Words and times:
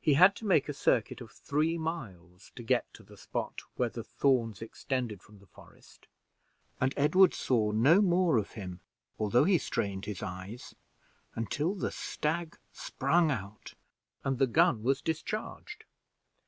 He 0.00 0.14
had 0.14 0.36
to 0.36 0.46
make 0.46 0.68
a 0.68 0.72
circuit 0.72 1.20
of 1.20 1.32
three 1.32 1.76
miles 1.78 2.52
to 2.54 2.62
get 2.62 2.94
to 2.94 3.02
the 3.02 3.16
spot 3.16 3.62
where 3.74 3.88
the 3.88 4.04
thorns 4.04 4.62
extended 4.62 5.20
from 5.20 5.40
the 5.40 5.48
forest, 5.48 6.06
and 6.80 6.94
Edward 6.96 7.34
saw 7.34 7.72
no 7.72 8.00
more 8.00 8.38
of 8.38 8.52
him, 8.52 8.78
although 9.18 9.42
he 9.42 9.58
strained 9.58 10.04
his 10.04 10.22
eyes, 10.22 10.76
until 11.34 11.74
the 11.74 11.90
stag 11.90 12.56
sprung 12.72 13.32
out, 13.32 13.74
and 14.22 14.38
the 14.38 14.46
gun 14.46 14.84
was 14.84 15.02
discharged. 15.02 15.82